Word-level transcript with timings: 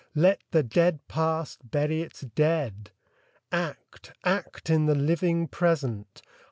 Let 0.15 0.41
the 0.49 0.63
dead 0.63 1.07
Past 1.07 1.69
bury 1.69 2.01
its 2.01 2.21
dead! 2.21 2.89
Act,— 3.51 4.13
act 4.25 4.71
in 4.71 4.87
the 4.87 4.95
living 4.95 5.47
Present 5.47 6.23